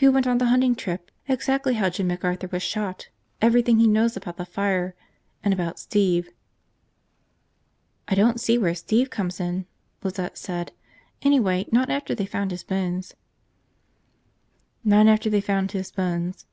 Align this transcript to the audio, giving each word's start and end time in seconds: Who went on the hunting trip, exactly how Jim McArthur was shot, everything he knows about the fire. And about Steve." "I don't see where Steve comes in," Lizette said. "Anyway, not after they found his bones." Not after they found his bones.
Who 0.00 0.12
went 0.12 0.26
on 0.26 0.36
the 0.36 0.44
hunting 0.52 0.74
trip, 0.74 1.10
exactly 1.26 1.72
how 1.72 1.88
Jim 1.88 2.10
McArthur 2.10 2.52
was 2.52 2.62
shot, 2.62 3.08
everything 3.40 3.78
he 3.78 3.86
knows 3.86 4.14
about 4.14 4.36
the 4.36 4.44
fire. 4.44 4.94
And 5.42 5.54
about 5.54 5.78
Steve." 5.78 6.28
"I 8.06 8.14
don't 8.14 8.38
see 8.42 8.58
where 8.58 8.74
Steve 8.74 9.08
comes 9.08 9.40
in," 9.40 9.64
Lizette 10.02 10.36
said. 10.36 10.72
"Anyway, 11.22 11.66
not 11.72 11.88
after 11.88 12.14
they 12.14 12.26
found 12.26 12.50
his 12.50 12.62
bones." 12.62 13.14
Not 14.84 15.06
after 15.06 15.30
they 15.30 15.40
found 15.40 15.72
his 15.72 15.90
bones. 15.90 16.44